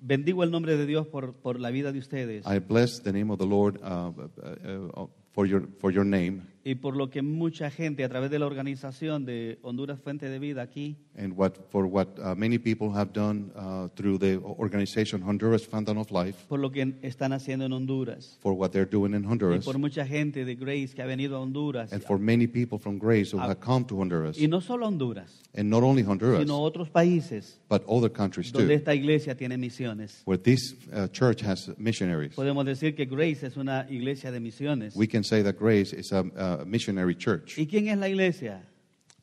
[0.00, 3.30] Bendigo el nombre de Dios por, por la vida de ustedes I bless the name
[3.30, 7.22] of the Lord uh, uh, uh, for, your, for your name y por lo que
[7.22, 11.52] mucha gente a través de la organización de Honduras Fuente de Vida aquí and what,
[11.70, 16.46] for what uh, many people have done uh, through the organization Honduras Fountain of Life,
[16.48, 19.78] por lo que están haciendo en Honduras for what they're doing in y Honduras, por
[19.78, 23.32] mucha gente de Grace que ha venido a Honduras and for many people from Grace
[23.32, 24.36] who have come to Honduras.
[24.36, 28.50] y no solo a Honduras, And not only Honduras, sino otros países but other countries
[28.50, 30.22] donde too, esta iglesia tiene misiones.
[30.24, 32.34] where this uh, church has missionaries.
[32.34, 34.96] Podemos decir que Grace es una iglesia de misiones.
[34.96, 36.24] We can say that Grace is a,
[36.60, 37.58] a missionary church.
[37.58, 38.62] ¿Y quién es la iglesia?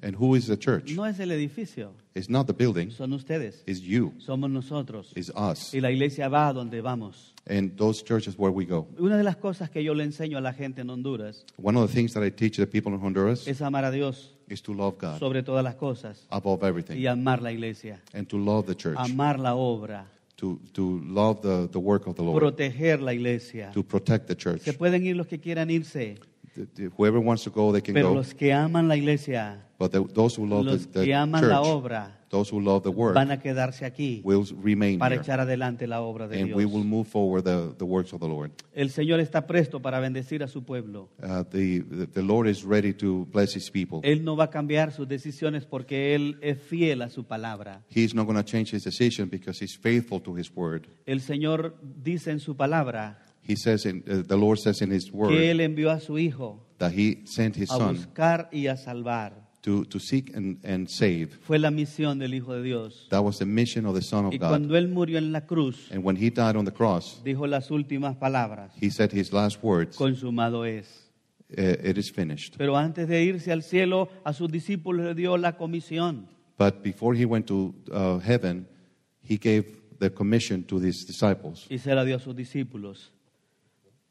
[0.04, 0.92] And who is the church?
[0.94, 5.14] No es el edificio, It's not the building, son ustedes, it's you, somos nosotros.
[5.16, 5.74] it's us.
[5.74, 7.34] Y la iglesia va a donde vamos.
[7.48, 8.88] And those churches where we go.
[9.00, 11.90] Una de las cosas que yo le enseño a la gente en Honduras One of
[11.90, 14.74] the things that I teach the people in Honduras es amar a Dios is to
[14.74, 18.66] love God sobre todas las cosas above y everything amar la iglesia, and to love
[18.68, 23.00] the church, amar la obra, to, to love the, the work of the Lord, proteger
[23.00, 23.72] la iglesia.
[23.74, 24.62] to protect the church.
[24.64, 26.20] Se pueden ir los que quieran irse,
[26.98, 28.16] Whoever wants to go, they can pero go.
[28.16, 31.50] los que aman la iglesia, But the, those who love los the, the que aman
[31.50, 35.22] la obra, those who love the work, van a quedarse aquí will remain para here.
[35.24, 36.86] echar adelante la obra de And we will Dios.
[36.86, 38.52] move forward the, the works of the Lord.
[38.74, 41.10] El Señor está presto para bendecir a su pueblo.
[41.22, 44.00] Uh, the, the, the Lord is ready to bless his people.
[44.04, 47.82] Él no va a cambiar sus decisiones porque Él es fiel a su palabra.
[47.90, 50.88] He's not going to change his decision because he's faithful to his word.
[51.08, 55.06] El Señor dice en su palabra He says, in, uh, the Lord says in his
[55.12, 58.68] que word Él envió a su Hijo that he sent his a son buscar y
[58.68, 61.38] a salvar to, to seek and, and save.
[61.42, 63.08] Fue la misión del Hijo de Dios.
[63.10, 64.50] That was the mission of the Son of Y God.
[64.50, 67.70] cuando Él murió en la cruz, And when he died on the cross, dijo las
[67.72, 71.12] últimas palabras, he said his last words, consumado es.
[71.58, 72.56] "Uh, It is finished.
[72.58, 76.28] Pero antes de irse al cielo, a sus discípulos le dio la comisión.
[76.58, 78.68] But before he went to uh, heaven,
[79.22, 81.68] he gave the commission to his disciples.
[81.70, 83.12] y se la dio a sus discípulos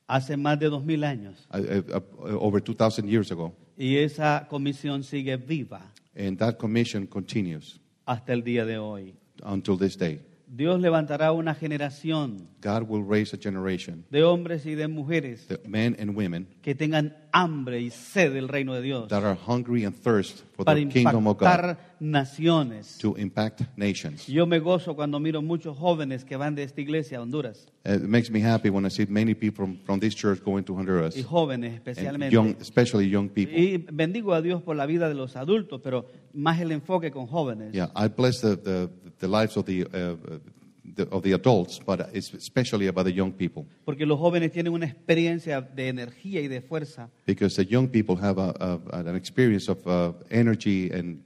[0.07, 1.47] hace más de dos mil años.
[1.53, 3.55] uh, uh, uh, over 2,000 years ago.
[3.77, 9.15] Y esa comisión sigue viva And that commission continues hasta el día de hoy.
[9.45, 10.21] until this day.
[10.55, 15.97] Dios levantará una generación God will raise a generation, de hombres y de mujeres men
[15.99, 19.97] and women, que tengan hambre y sed del reino de Dios that are hungry and
[19.97, 22.99] thirst for para the kingdom of God impactar naciones.
[22.99, 24.27] to impact nations.
[24.27, 28.03] Yo me gozo cuando miro muchos jóvenes que van de esta iglesia a Honduras It
[28.03, 31.17] makes me happy when I see many people from, from this church going to Honduras,
[31.17, 32.35] y jóvenes and especialmente.
[32.35, 33.59] young, especially young people.
[33.59, 37.27] Y bendigo a Dios por la vida de los adultos, pero más el enfoque con
[37.27, 37.73] jóvenes.
[37.73, 40.17] Yeah, I bless the, the, the lives of the, uh,
[40.95, 43.65] the, of the adults, but especially about the young people.
[43.85, 48.17] Porque los jóvenes tienen una experiencia de energía y de fuerza Because the young people
[48.17, 51.23] have a, a, an experience of uh, energy and,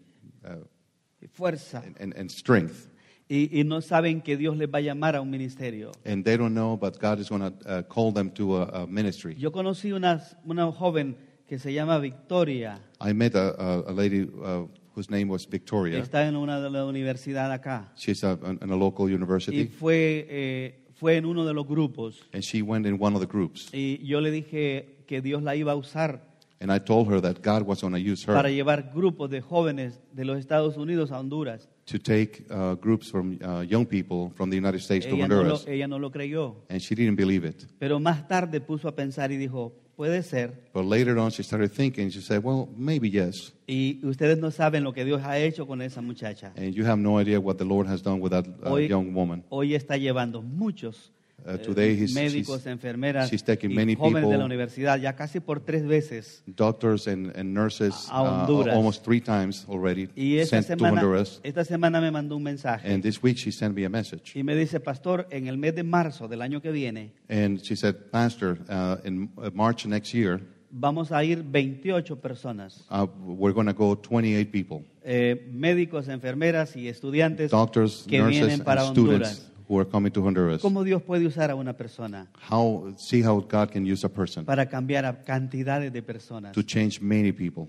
[1.33, 2.89] fuerza and, and strength.
[3.29, 5.93] y, y no saben que Dios les va a llamar a un ministerio.
[6.05, 8.87] And they don't know, but God is going to uh, call them to a, a
[8.87, 9.35] ministry.
[9.37, 11.17] Yo conocí una, una joven
[11.49, 15.99] que se llama Victoria, I met a, a, a lady uh, whose name was Victoria.
[15.99, 20.27] está en una de la universidad acá She's a, in a local y university, fue,
[20.29, 23.69] eh, fue en uno de los grupos and she went in one of the groups.
[23.73, 27.43] y yo le dije que Dios la iba a usar And I told her that
[27.43, 31.11] God was going to use para her llevar grupos de jóvenes de los Estados Unidos
[31.11, 31.69] a Honduras.
[31.87, 35.35] to take uh, groups from uh, young people from the United States to Ella no,
[35.37, 35.67] lo, Honduras.
[35.69, 37.67] ella no lo creyó, And she didn't believe it.
[37.79, 40.71] pero más tarde puso a pensar y dijo, puede ser.
[40.73, 42.11] But later on, she started thinking.
[42.11, 43.53] She said, Well, maybe yes.
[43.69, 46.53] Y ustedes no saben lo que Dios ha hecho con esa muchacha.
[46.57, 49.15] And you have no idea what the Lord has done with that uh, Hoy- young
[49.15, 49.45] woman.
[49.51, 51.13] Hoy está llevando muchos
[51.45, 54.45] Uh, eh, today he's- médicos, she's- enfermeras she's taking y many jóvenes de people- la
[54.47, 56.43] universidad ya casi por tres veces.
[56.47, 58.75] Doctors and, and nurses A uh, Honduras.
[58.75, 61.41] almost three times already Y esta sent to Honduras.
[61.45, 64.33] esta semana me mandó un mensaje And this week she sent me a message.
[64.35, 67.77] y me dice, pastor, en el mes de marzo del año que viene And she
[67.77, 73.55] said, Pastor, uh, in uh, March next year, vamos a ir 28 personas, uh, we're
[73.55, 78.81] going to go 28 people eh, médicos, enfermeras y estudiantes doctors, que nurses, vienen para
[78.83, 79.53] and students Honduras.
[79.69, 80.61] Who are coming to Honduras.
[80.63, 84.45] ¿Cómo Dios puede usar a una persona How, see how God can use a person
[84.45, 86.53] para cambiar a cantidades de personas?
[86.53, 87.69] to change many people.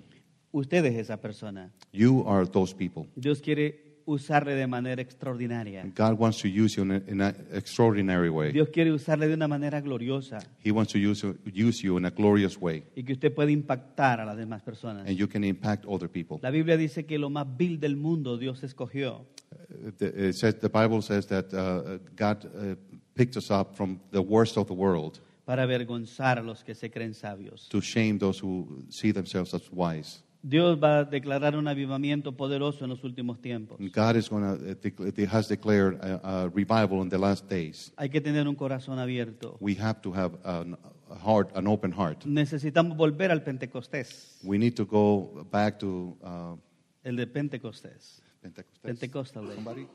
[0.51, 1.71] Usted es esa persona.
[1.91, 3.07] You are those people.
[3.15, 5.83] Dios quiere usarle de manera extraordinaria.
[5.93, 8.53] God wants to use you in an in a extraordinary way.
[8.53, 12.09] Dios quiere usarle de una manera gloriosa He wants to use, use you in a
[12.11, 12.85] glorious way.
[12.95, 15.05] y que usted pueda impactar a las demás personas.
[15.05, 16.39] And you can impact other people.
[16.41, 19.25] La Biblia dice que lo más vil del mundo Dios escogió
[19.69, 22.75] the, it says, the Bible says that uh, God uh,
[23.15, 26.89] picked us up from the worst of the world para avergonzar a los que se
[26.89, 27.69] creen sabios.
[27.69, 30.21] to shame those who see themselves as wise.
[30.43, 33.79] Dios va a declarar un avivamiento poderoso en los últimos tiempos.
[33.79, 37.91] And God is going to, has declared a, a revival in the last days.
[37.97, 39.57] Hay que tener un corazón abierto.
[39.59, 40.77] We have to have an,
[41.09, 42.25] a heart, an open heart.
[42.25, 46.55] Necesitamos volver al Pentecostés, We need to go back to uh,
[47.03, 48.21] el de Pentecostés,
[48.53, 49.55] Pentecostal, Pentecostal Day.
[49.55, 49.87] Somebody?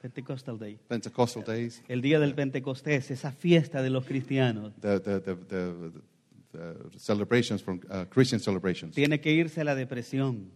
[0.00, 0.78] Pentecostal Day.
[0.88, 1.82] Pentecostal days.
[1.88, 4.72] El día del Pentecostés, esa fiesta de los cristianos.
[4.80, 5.92] The, the, the, the,
[6.96, 8.94] celebrations from uh, Christian celebrations.
[8.94, 10.50] Tiene que irse la depresión,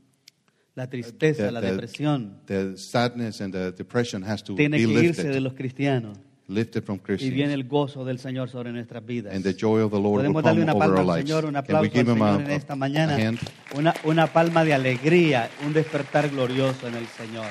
[0.74, 2.40] la tristeza, The- la depresión.
[2.46, 6.18] The sadness and the depression has to Tiene be que irse de lifted, los cristianos.
[6.48, 9.34] Lifted from Y viene el gozo del Señor sobre nuestras vidas.
[9.34, 11.16] And the joy of the Lord will Podemos come darle una over palma our al
[11.16, 11.28] lives.
[11.30, 13.38] Señor, un Can we aplauso al give him Señor a, en esta a- mañana, hand?
[13.74, 17.46] una, una palma de alegría, un despertar glorioso en el Señor.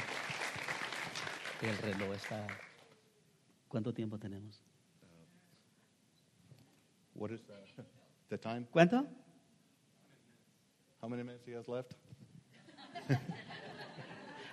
[1.62, 2.46] El reloj está...
[3.68, 4.62] ¿Cuánto tiempo tenemos?
[7.16, 7.84] What is the,
[8.30, 8.66] the time?
[8.72, 9.06] ¿Cuánto?
[11.02, 11.94] How many minutes he has left?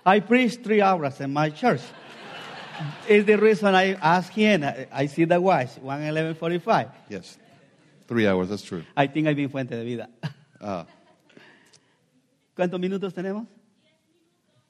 [0.05, 1.81] I preach three hours in my church.
[3.07, 4.87] Is the reason I ask here.
[4.91, 6.91] I see the watch, 111.45.
[7.09, 7.37] Yes.
[8.07, 8.83] Three hours, that's true.
[8.95, 10.09] I think I've been fuente de vida.
[10.59, 10.85] Ah,
[12.55, 13.47] ¿Cuántos minutos tenemos?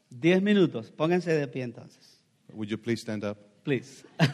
[0.10, 0.91] Diez minutos.
[0.91, 2.19] Pónganse de pie entonces.
[2.54, 3.38] would you please stand up?
[3.63, 4.04] Please.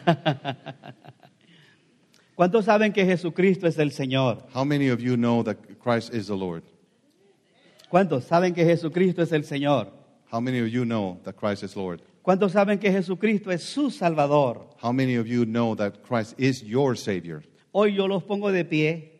[2.36, 4.46] ¿Cuántos saben que Jesucristo es el Señor?
[4.54, 6.62] How many of you know that Christ is the Lord?
[7.90, 9.90] ¿Cuántos saben que Jesucristo es el Señor?
[10.30, 12.02] How many of you know that Christ is Lord?
[12.28, 14.68] ¿Cuántos saben que Jesucristo es su Salvador?
[14.82, 17.42] How many of you know that Christ is your Savior?
[17.72, 19.17] Hoy yo los pongo de pie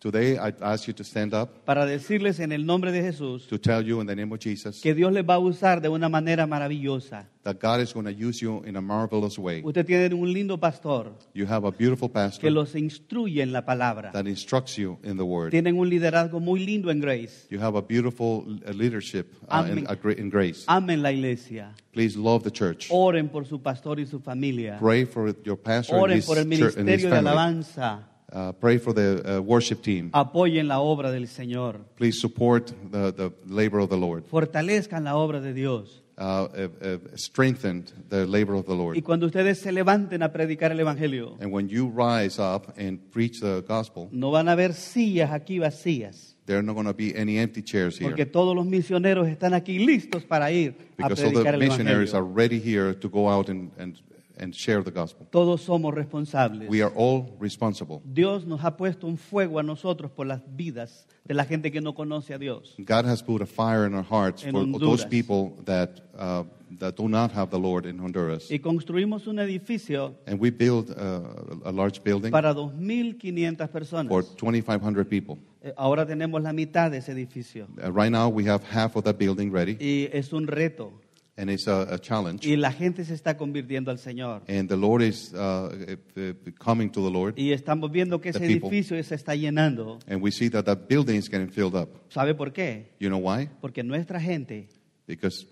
[0.00, 3.58] Today, I ask you to stand up para decirles en el nombre de Jesús to
[3.58, 6.08] tell you in the name of Jesus que Dios les va a usar de una
[6.08, 7.26] manera maravillosa.
[7.42, 9.60] that God is going to use you in a marvelous way.
[9.64, 13.62] Usted tiene un lindo pastor You have a beautiful que pastor los instruye en la
[13.64, 14.12] palabra.
[14.12, 15.50] that instructs you in the word.
[15.50, 17.48] Tienen un liderazgo muy lindo en Grace.
[17.50, 20.64] You have a beautiful uh, leadership uh, in, a gra- in grace.
[20.68, 21.74] Amen la iglesia.
[21.92, 22.86] Please love the church.
[22.90, 24.78] Oren por su pastor y su familia.
[24.78, 27.30] Pray for your pastor and Oren his, por el church, and his ministerio de family.
[27.32, 28.07] alabanza.
[28.30, 30.10] Uh, pray for the uh, worship team.
[30.12, 31.78] Apoyen la obra del Señor.
[31.96, 34.24] Please support the, the labor of the Lord.
[34.26, 36.02] Fortalezcan la obra de Dios.
[36.20, 39.02] Uh, uh, uh, strengthen the labor of the Y Lord.
[39.04, 43.40] cuando ustedes se levanten a predicar el Evangelio, And when you rise up and preach
[43.40, 46.34] the gospel, no van a haber sillas aquí vacías.
[46.44, 48.10] there are not going to be any empty chairs here.
[48.10, 51.68] Porque todos los misioneros están aquí listos para ir a Because all predicar the el
[51.70, 52.36] missionaries are Evangelio.
[52.36, 54.00] ready here to go out and, and,
[54.38, 55.26] and share the gospel.
[55.30, 56.68] Todos somos responsables.
[56.68, 58.00] We are all responsible.
[58.04, 61.80] Dios nos ha puesto un fuego a nosotros por las vidas de la gente que
[61.80, 62.74] no conoce a Dios.
[62.78, 65.02] God has put a fire in our hearts En for Honduras.
[65.02, 66.44] those people that, uh,
[66.78, 68.50] that do not have the Lord in Honduras.
[68.50, 71.20] Y construimos un edificio And we built uh,
[71.64, 74.08] a large building para 2.500 personas.
[74.08, 75.38] for 2,500 people.
[75.62, 77.66] Eh, Ahora tenemos la mitad de ese edificio.
[77.82, 80.92] Uh, right now, we have half of that building ready, Y es un reto.
[81.38, 82.44] And it's a, a challenge.
[82.46, 84.42] Y la gente se está convirtiendo al Señor.
[84.48, 88.30] And the Lord is uh, uh, uh, coming to the Lord, Y estamos viendo que
[88.30, 88.68] ese people.
[88.68, 90.00] edificio se está llenando.
[90.08, 91.88] and we see that that building is getting filled up.
[92.10, 92.88] ¿Sabe por qué?
[92.98, 93.48] You know why?
[93.60, 94.68] Porque nuestra gente,
[95.06, 95.46] Because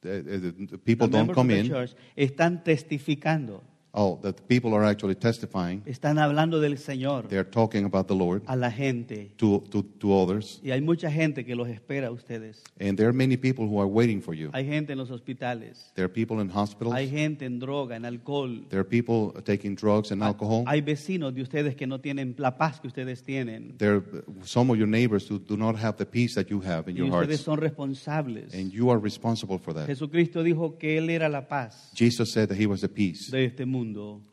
[0.00, 1.68] the, people don't come in.
[1.68, 3.62] church, están testificando,
[3.98, 5.82] Oh, that people are actually testifying.
[5.86, 9.32] están hablando del Señor They're talking about the Lord a la gente.
[9.38, 10.60] to, to, to others.
[10.62, 12.62] Y hay mucha gente que los espera a ustedes.
[12.78, 14.50] And there are many people who are waiting for you.
[14.52, 15.92] Hay gente en los hospitales.
[15.94, 16.94] There are people in hospitals.
[16.94, 18.66] Hay gente en droga, en alcohol.
[18.68, 20.64] There are people taking drugs and alcohol.
[20.66, 23.78] Hay vecinos de ustedes que no tienen la paz que ustedes tienen.
[23.78, 26.86] There are some of your neighbors who do not have the peace that you have
[26.90, 27.44] in Y your ustedes hearts.
[27.44, 28.52] son responsables.
[28.52, 29.86] And you are responsible for that.
[29.86, 33.46] Jesucristo dijo que Él era la paz Jesus said that he was the peace de
[33.46, 33.85] este mundo.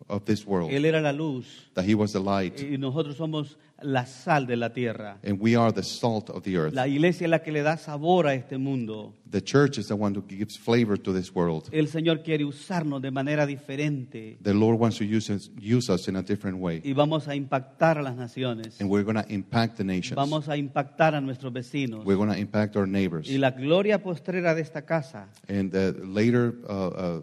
[0.08, 1.46] Of this world, Él era la luz.
[1.74, 5.18] that he was the light, Y nosotros somos la sal de la tierra.
[5.24, 6.74] and we are the salt of the earth.
[6.74, 9.14] La iglesia es la que le da sabor a este mundo.
[9.30, 11.68] The church is the one who gives flavor to this world.
[11.74, 16.08] El Señor quiere usarnos de manera diferente The Lord wants to use us, use us
[16.08, 16.82] in a different way.
[16.84, 18.80] y vamos a impactar a las naciones.
[18.80, 20.16] And we're going to impact the nations.
[20.16, 22.06] Vamos a impactar a nuestros vecinos.
[22.06, 23.28] We're going to impact our neighbors.
[23.28, 27.22] Y la gloria postrera de esta casa, And the later uh, uh,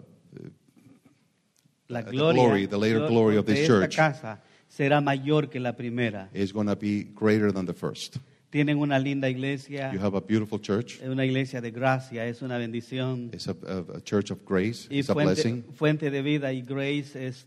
[1.91, 3.97] la The gloria, glory, the later glory of this church.
[3.97, 6.29] casa será mayor que la primera.
[6.33, 8.19] is going to be greater than the first.
[8.51, 11.01] Tienen una linda iglesia, You have a beautiful church.
[11.01, 13.31] es una iglesia de gracia, es una bendición.
[13.33, 14.89] It's a, a, a church of grace.
[14.91, 15.65] Y It's a fuente, blessing.
[15.75, 17.47] Fuente de Vida y Grace es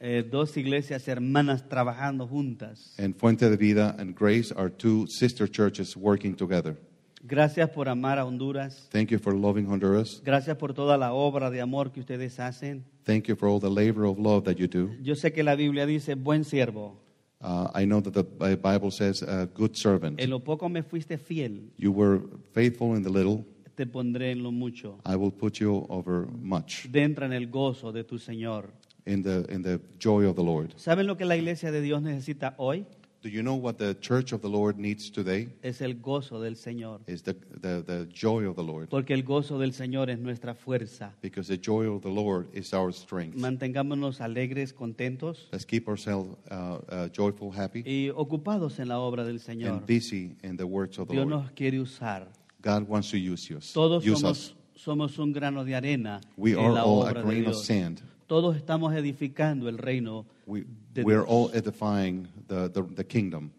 [0.00, 2.94] eh, dos iglesias hermanas trabajando juntas.
[2.98, 6.76] And Fuente de Vida and Grace are two sister churches working together.
[7.24, 8.88] Gracias por amar a Honduras.
[8.90, 10.20] Thank you for loving Honduras.
[10.24, 12.84] Gracias por toda la obra de amor que ustedes hacen.
[13.04, 14.90] Thank you for all the labor of love that you do.
[15.02, 16.98] Yo sé que la Biblia dice, buen siervo,
[17.44, 20.20] Uh, I know that the Bi- Bible says, a good servant.
[20.20, 22.20] en lo poco me fuiste fiel, You were
[22.52, 25.00] faithful in the little, te pondré en lo mucho.
[25.04, 26.86] I will put you over much.
[26.92, 28.66] Entra en el gozo de tu Señor.
[29.06, 30.74] In the, in the joy of the Lord.
[30.76, 32.86] ¿Saben lo que la iglesia de Dios necesita hoy?
[33.22, 35.48] Do you know what the church of the Lord needs today?
[35.62, 37.02] Es el gozo del Señor.
[37.06, 38.88] Is the, the, the joy of the Lord.
[38.88, 41.12] Porque el gozo del Señor es nuestra fuerza.
[41.22, 43.36] Because the joy of the Lord is our strength.
[43.36, 49.24] Mantengámonos alegres, contentos Let's keep ourselves uh, uh, joyful, happy, y ocupados en la obra
[49.24, 49.70] del Señor.
[49.70, 51.44] and busy in the works of the Dios Lord.
[51.44, 52.26] nos quiere usar.
[52.60, 53.60] God wants to use you.
[53.72, 54.54] Todos use us.
[54.74, 57.54] somos, somos un grano de arena We en are la all a de grain of
[57.54, 58.02] sand.
[58.32, 60.64] Todos estamos edificando el reino We,
[60.94, 61.26] de we're Dios.
[61.28, 63.50] all edifying the, the, the kingdom.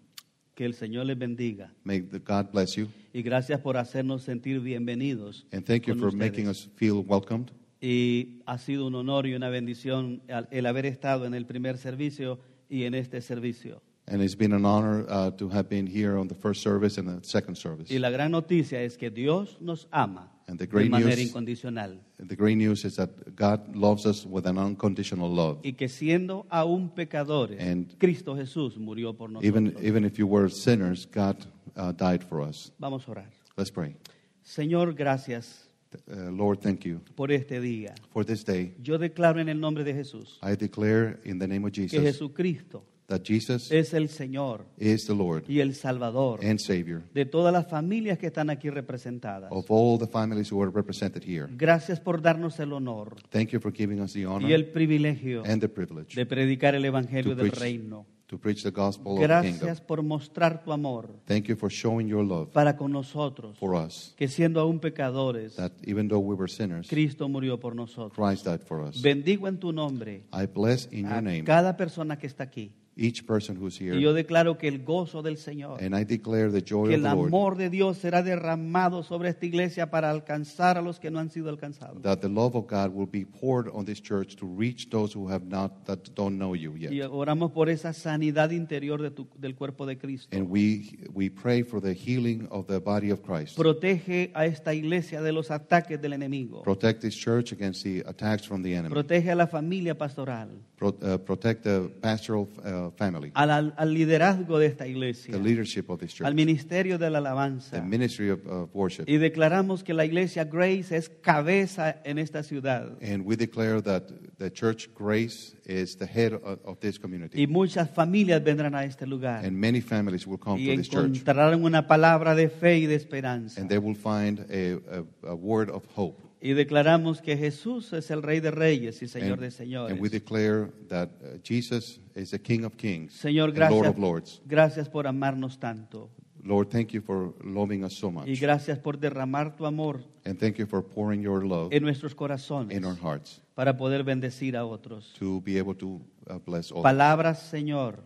[0.55, 1.71] Que el Señor les bendiga.
[1.83, 2.87] May the God bless you.
[3.13, 5.45] Y gracias por hacernos sentir bienvenidos.
[5.51, 6.15] And thank you for ustedes.
[6.15, 7.51] making us feel welcomed.
[7.81, 12.39] Y ha sido un honor y una bendición el haber estado en el primer servicio
[12.67, 13.83] y en este servicio.
[14.07, 17.07] And it's been an honor uh, to have been here on the first service and
[17.07, 17.93] the second service.
[17.93, 21.29] Y la gran noticia es que Dios nos ama And the de great manera news-
[21.29, 21.99] incondicional.
[22.17, 25.59] The great news is that God loves us with an unconditional love.
[25.63, 29.47] Y que siendo aún pecadores, And- Cristo Jesús murió por nosotros.
[29.47, 31.37] Even, even if you were sinners, God
[31.77, 32.71] uh, died for us.
[32.77, 33.29] Vamos a orar.
[33.55, 33.95] Let's pray.
[34.43, 35.69] Señor, gracias
[36.09, 37.93] Uh, Lord, thank you por este día.
[38.11, 38.73] for this day.
[38.81, 42.01] Yo declaro en el nombre de Jesús I declare in the name of que Jesus
[42.01, 47.25] Jesucristo that Jesus es el Señor is the Lord y el Salvador and Savior de
[47.25, 49.49] todas las familias que están aquí representadas.
[49.51, 51.47] of all the families who are represented here.
[51.57, 55.43] Gracias por darnos el honor Thank you for giving us the honor y el privilegio
[55.45, 57.61] and the privilege de predicar el Evangelio To del preach.
[57.61, 58.05] reino.
[58.25, 59.59] to preach the gospel of the kingdom.
[59.59, 63.75] Gracias por mostrar tu amor Thank you for showing your love para con nosotros, for
[63.75, 64.15] us.
[64.17, 68.13] que siendo aún pecadores, That even though we were sinners, Cristo murió por nosotros.
[68.15, 69.01] Christ died for us.
[69.03, 72.71] Bendigo en tu nombre I bless in a your name cada persona que está aquí.
[72.95, 76.51] Each person who's Y yo here, declaro que el gozo del Señor, and I declare
[76.51, 77.27] the joy que of el the Lord.
[77.29, 81.29] amor de Dios será derramado sobre esta iglesia para alcanzar a los que no han
[81.31, 82.01] sido alcanzados.
[82.03, 85.27] that the love of God will be poured on this church to reach those who
[85.31, 87.09] have not that don't know you Y yet.
[87.11, 90.35] oramos por esa sanidad interior de tu- del cuerpo de Cristo.
[90.37, 93.55] And we we pray for the healing of the body of Christ.
[93.57, 96.61] Protege a esta iglesia de los ataques del enemigo.
[96.63, 98.89] Protect this church against the attacks from the enemy.
[98.93, 100.49] Protege a la familia pastoral,
[100.83, 105.99] Pro, uh, protect the pastoral uh, family, al, al liderazgo de esta the leadership of
[105.99, 109.07] this al church, ministerio de la the ministry of uh, worship.
[109.07, 112.97] Y declaramos que la iglesia Grace es cabeza en esta ciudad.
[113.01, 114.03] And we declare that
[114.37, 117.47] the church Grace is the head of, of this Y community.
[117.47, 121.05] muchas familias vendrán a este lugar And many families will come y to this church.
[121.05, 123.61] encontrarán una palabra de fe y de esperanza.
[123.61, 124.81] And they will find a,
[125.23, 126.21] a, a word of hope.
[126.45, 129.91] Y declaramos que Jesús es el Rey de Reyes y Señor And, de Señores.
[129.93, 133.97] and we declare that uh, Jesus is the King of Kings Señor, and Lord of
[133.97, 134.41] Lords.
[134.45, 136.09] gracias por amarnos tanto.
[136.43, 138.27] Lord, thank you for loving us so much.
[138.27, 142.13] Y gracias por derramar tu amor And thank you for pouring your love en nuestros
[142.13, 145.13] corazones in our hearts para poder bendecir a otros.
[145.17, 146.83] to be able to uh, bless all.
[146.83, 148.03] Palabras, Señor,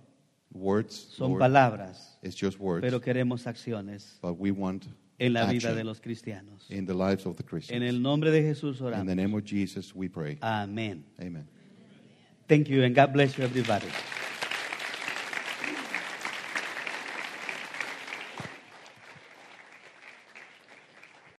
[0.51, 4.85] Words, son Lord, palabras, it's just words, pero queremos acciones but we want
[5.19, 6.65] en la vida de los cristianos.
[6.69, 9.07] in the lives of the En el nombre de Jesús In oramos.
[9.07, 10.37] the name of Jesus, we pray.
[10.41, 11.03] Amén.
[11.19, 11.47] Amen.
[12.47, 13.87] Thank you and God bless you everybody.